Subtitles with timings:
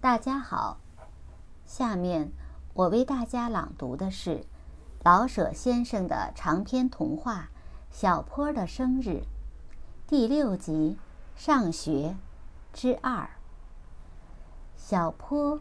[0.00, 0.78] 大家好，
[1.66, 2.30] 下面
[2.72, 4.44] 我为大家朗读的是
[5.02, 7.50] 老舍先生的长篇童话
[7.90, 9.08] 《小坡的生日》
[10.06, 10.96] 第六集
[11.42, 12.14] 《上学
[12.72, 13.24] 之二》。
[14.76, 15.58] 小坡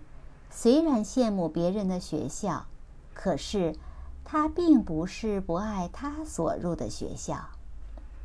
[0.51, 2.67] 虽然羡慕别人的学校，
[3.15, 3.75] 可是
[4.23, 7.49] 他并不是不爱他所入的学校。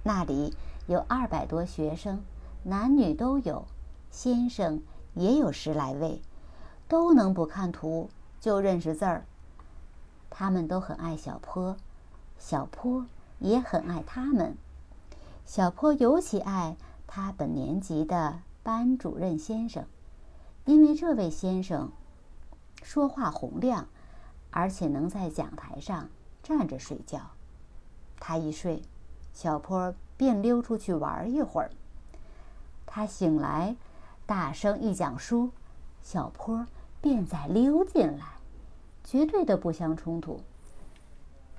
[0.02, 0.54] 那里
[0.86, 2.20] 有二百多学生，
[2.64, 3.64] 男女都有，
[4.10, 4.82] 先生。
[5.14, 6.22] 也有十来位，
[6.88, 8.08] 都能不看图
[8.40, 9.24] 就认识字儿。
[10.30, 11.76] 他们都很爱小坡，
[12.38, 13.06] 小坡
[13.38, 14.56] 也很爱他们。
[15.44, 19.84] 小坡尤其爱他本年级的班主任先生，
[20.64, 21.90] 因为这位先生
[22.82, 23.88] 说话洪亮，
[24.50, 26.08] 而且能在讲台上
[26.42, 27.32] 站着睡觉。
[28.18, 28.82] 他一睡，
[29.34, 31.70] 小坡便溜出去玩一会儿。
[32.86, 33.76] 他醒来。
[34.32, 35.50] 大声一讲书，
[36.00, 36.66] 小坡
[37.02, 38.24] 便再溜进来，
[39.04, 40.40] 绝对的不相冲突。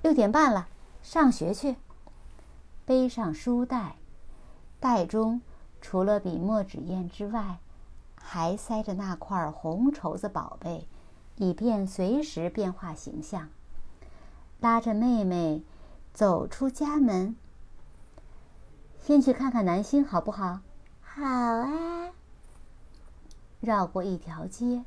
[0.02, 0.66] 六点半了，
[1.00, 1.76] 上学去。
[2.84, 3.94] 背上书袋，
[4.80, 5.40] 袋中
[5.80, 7.60] 除了笔墨纸砚之外，
[8.16, 10.88] 还塞着那块红绸子宝贝，
[11.36, 13.50] 以便随时变化形象。
[14.58, 15.62] 拉着妹妹
[16.12, 17.36] 走出家门，
[19.00, 20.58] 先去看看南星好不好？
[21.00, 22.03] 好啊。
[23.64, 24.84] 绕过一条街，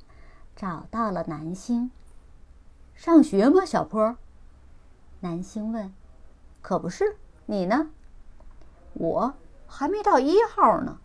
[0.56, 1.92] 找到了南星。
[2.95, 4.16] 上学吗，小坡？
[5.19, 5.92] 南星问。
[6.61, 7.89] 可不是，你呢？
[8.94, 9.34] 我
[9.67, 10.97] 还没到一号呢。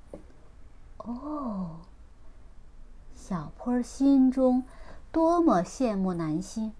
[0.98, 1.80] 哦，
[3.14, 4.64] 小坡心中
[5.10, 6.72] 多么羡慕南星。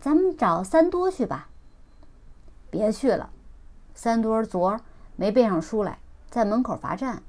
[0.00, 1.48] 咱们找三多去吧。
[2.70, 3.30] 别去了，
[3.94, 4.80] 三多昨儿
[5.16, 7.22] 没背上书来，在门口罚站。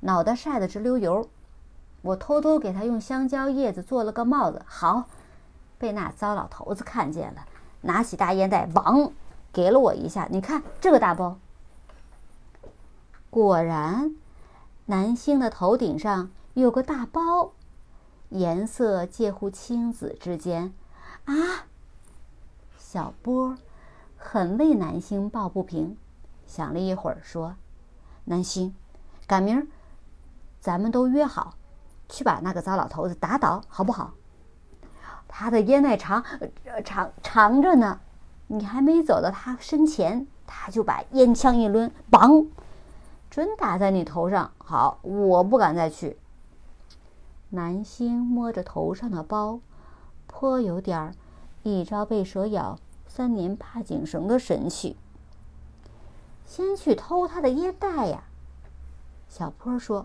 [0.00, 1.28] 脑袋晒得直流油，
[2.02, 5.04] 我偷偷给他用香蕉叶子做了个帽子，好，
[5.78, 7.46] 被那糟老头子看见了，
[7.80, 9.12] 拿起大烟袋，王
[9.52, 10.28] 给了我一下。
[10.30, 11.38] 你看这个大包，
[13.30, 14.14] 果然，
[14.84, 17.52] 南星的头顶上有个大包，
[18.28, 20.72] 颜色介乎青紫之间。
[21.24, 21.66] 啊，
[22.78, 23.56] 小波
[24.16, 25.96] 很为南星抱不平，
[26.46, 27.56] 想了一会儿说
[28.26, 28.74] ：“南星，
[29.26, 29.66] 赶明儿。”
[30.66, 31.54] 咱们都约好，
[32.08, 34.14] 去把那个糟老头子打倒，好不好？
[35.28, 36.24] 他的烟袋长，
[36.84, 38.00] 长长着呢。
[38.48, 42.48] 你还没走到他身前，他就把烟枪一抡，梆，
[43.30, 44.50] 准打在你头上。
[44.58, 46.18] 好，我不敢再去。
[47.50, 49.60] 南星摸着头上的包，
[50.26, 51.14] 颇有点儿
[51.62, 52.76] 一朝被蛇咬，
[53.06, 54.96] 三年怕井绳的神气。
[56.44, 58.24] 先去偷他的烟袋呀，
[59.28, 60.04] 小坡说。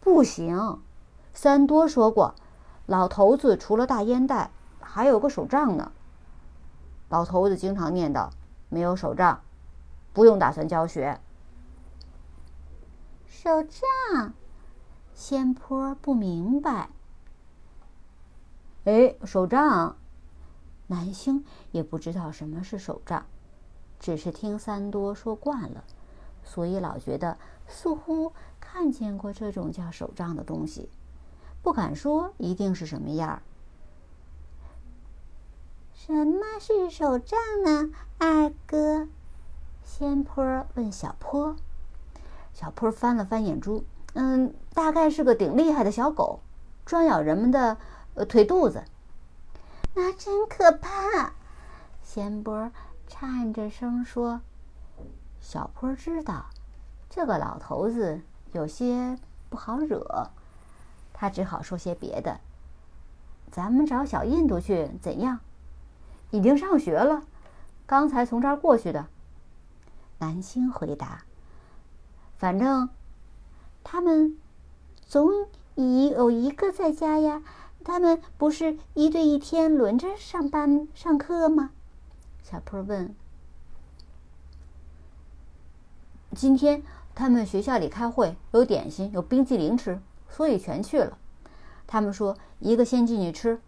[0.00, 0.80] 不行，
[1.32, 2.34] 三多说过，
[2.86, 4.50] 老头子除了大烟袋，
[4.80, 5.92] 还有个手杖呢。
[7.08, 8.30] 老头子经常念叨
[8.68, 9.42] ：“没有手杖，
[10.12, 11.20] 不用打算教学。”
[13.26, 14.34] 手杖，
[15.14, 16.90] 仙坡不明白。
[18.84, 19.96] 哎，手杖，
[20.86, 23.26] 南星也不知道什么是手杖，
[23.98, 25.84] 只是听三多说惯了，
[26.52, 28.32] 所以老觉得似乎。
[28.60, 30.88] 看见过这种叫手杖的东西，
[31.62, 33.42] 不敢说一定是什么样儿。
[35.94, 39.08] 什么是手杖呢，二哥？
[39.84, 41.54] 仙坡问小坡。
[42.54, 43.84] 小坡翻了翻眼珠，
[44.14, 46.40] 嗯，大概是个顶厉害的小狗，
[46.86, 47.76] 专咬人们的
[48.14, 48.84] 呃腿肚子。
[49.94, 51.34] 那真可怕！
[52.02, 52.72] 仙坡
[53.06, 54.40] 颤着声说。
[55.42, 56.46] 小坡知道，
[57.10, 58.22] 这个老头子。
[58.52, 60.30] 有些不好惹，
[61.14, 62.38] 他只好说些别的。
[63.50, 65.40] 咱们找小印度去怎样？
[66.30, 67.22] 已经上学了，
[67.86, 69.06] 刚才从这儿过去的。
[70.18, 71.24] 南星回答
[72.36, 72.90] ：“反正
[73.82, 74.38] 他们
[75.00, 77.42] 总已有一个在家呀。
[77.84, 81.70] 他们不是一对一天轮着上班上课吗？”
[82.44, 83.14] 小坡问
[86.34, 86.82] ：“今天？”
[87.14, 90.00] 他们学校里开会，有点心，有冰激凌吃，
[90.30, 91.18] 所以全去了。
[91.86, 93.60] 他们说一个先进去吃，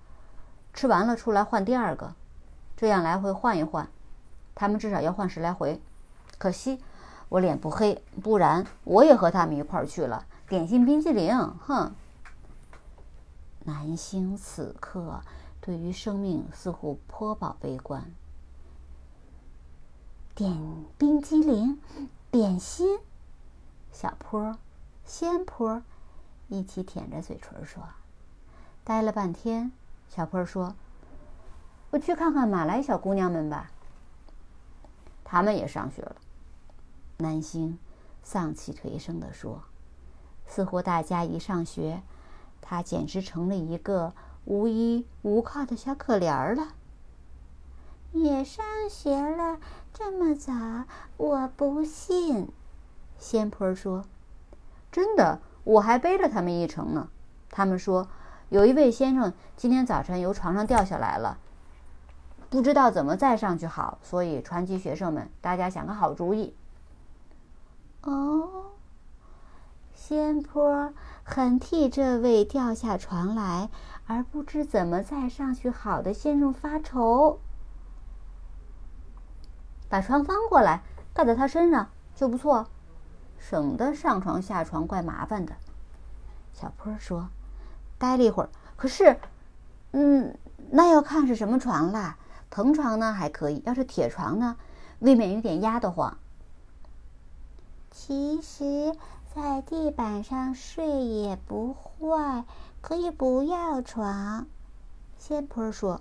[0.73, 2.15] 吃完了出来换第二个，
[2.75, 3.87] 这样来回换一换。
[4.55, 5.79] 他们至少要换十来回。
[6.39, 6.81] 可惜
[7.29, 10.25] 我脸不黑，不然我也和他们一块儿去了。
[10.49, 11.93] 点心冰激凌，哼！
[13.65, 15.21] 南星此刻
[15.61, 18.11] 对于生命似乎颇抱悲观。
[20.35, 20.59] 点
[20.97, 21.79] 冰激凌，
[22.35, 22.99] 点心。
[23.93, 24.59] 小坡、
[25.05, 25.85] 仙坡
[26.49, 27.81] 一起舔着嘴唇说。
[28.83, 29.71] 待了半天，
[30.09, 30.75] 小坡说
[31.91, 33.71] ：“我去看看马来小姑娘们吧。”
[35.23, 36.17] 他们也上学了。
[37.19, 37.79] 南星
[38.25, 39.63] 丧气颓声地说
[40.49, 42.03] ：“似乎大家一上学，
[42.61, 44.13] 他简直成了一个
[44.45, 46.75] 无依无靠的小可怜了。”
[48.15, 49.59] 也上学了
[49.93, 50.53] 这么早，
[51.17, 52.49] 我不信。
[53.19, 54.05] 仙坡说
[54.93, 57.09] ：“真的，我还背了他们一程呢。
[57.51, 58.07] 他们说，
[58.51, 61.39] 有一位先生今天早晨由床上掉下来了，
[62.49, 66.55] 不知道怎么再上去好，所以传奇学生们，大家想个好主意。”
[68.03, 68.67] 哦，
[69.93, 70.93] 仙坡
[71.25, 73.71] 很替这位掉下床来
[74.07, 77.41] 而不知怎么再上去好的先生发愁。
[79.95, 80.83] 把床翻过来
[81.13, 82.67] 盖在他身上就不错，
[83.39, 85.55] 省得上床下床怪麻烦的。
[86.53, 87.29] 小坡说
[87.97, 89.17] ：“待了一会儿，可是，
[89.93, 90.37] 嗯，
[90.73, 92.19] 那要看是什么床啦。
[92.51, 94.57] 藤床呢还可以，要是铁床呢，
[94.99, 96.19] 未免有点压得慌。
[97.93, 98.97] 其实，
[99.33, 102.45] 在地板上睡也不坏，
[102.81, 104.49] 可以不要床。”
[105.19, 106.01] 仙坡说：“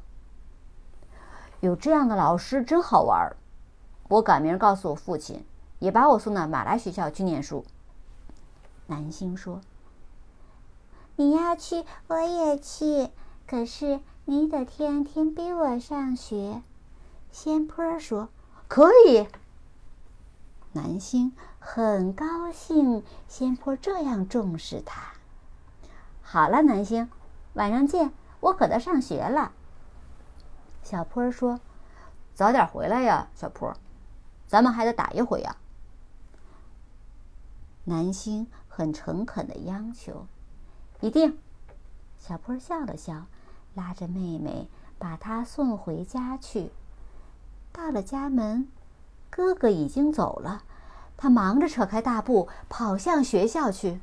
[1.62, 3.36] 有这样的老师真好玩。”
[4.14, 5.44] 我赶明儿告诉我父亲，
[5.80, 7.66] 也把我送到马来学校去念书。
[8.86, 9.62] 南星说
[11.18, 13.10] ：“你要去，我也去。
[13.48, 16.62] 可是你得天天逼我上学。”
[17.34, 18.30] 仙坡说
[18.70, 19.28] ：“可以。”
[20.74, 25.14] 南星很高兴，仙坡这样重视他。
[26.22, 27.10] 好了，南星，
[27.54, 28.12] 晚上见。
[28.42, 29.54] 我可得上学了。
[30.84, 31.60] 小坡说
[32.36, 33.74] ：“早点回来呀，小坡。”
[34.54, 35.56] 咱们还得打一回呀！
[37.86, 40.28] 南星很诚恳的央求
[41.02, 41.40] ：“一定。”
[42.22, 43.26] 小坡笑了笑，
[43.74, 44.70] 拉着妹妹
[45.00, 46.70] 把她送回家去。
[47.72, 48.68] 到了家门，
[49.32, 50.62] 哥哥已经走了，
[51.18, 54.02] 他忙着扯开大步，跑向学校去。